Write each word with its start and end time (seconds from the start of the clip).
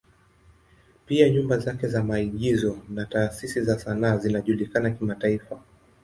Pia 1.05 1.29
nyumba 1.29 1.57
zake 1.57 1.87
za 1.87 2.03
maigizo 2.03 2.77
na 2.89 3.05
taasisi 3.05 3.61
za 3.61 3.79
sanaa 3.79 4.17
zinajulikana 4.17 4.91
kimataifa. 4.91 5.61